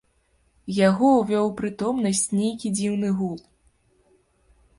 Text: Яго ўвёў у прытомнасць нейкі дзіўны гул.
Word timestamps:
Яго 0.77 1.07
ўвёў 1.17 1.45
у 1.49 1.53
прытомнасць 1.59 2.25
нейкі 2.39 2.67
дзіўны 2.81 3.09
гул. 3.21 3.37